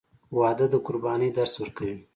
[0.37, 1.95] •واده د قربانۍ درس ورکوي.